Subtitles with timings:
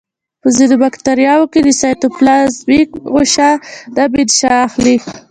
[0.41, 3.49] په ځینو باکتریاوو کې د سایتوپلازمیک غشا
[3.95, 4.95] نه منشأ اخلي.